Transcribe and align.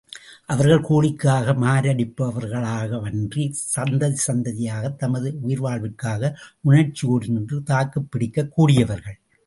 அவர்கள் 0.45 0.81
கூலிக்காக 0.81 1.53
மாரடிப்பவர்களாகவன்றி 1.63 3.53
சந்ததி 3.75 4.17
சந்ததியாக 4.27 4.95
தமது 4.95 5.37
உயிர் 5.41 5.61
வாழ்விற்காக 5.61 6.33
உணர்ச்சியோடு 6.61 7.27
நின்று 7.27 7.63
தாக்குப்பிடிக்கக் 7.63 8.51
கூடியவர்கள். 8.51 9.19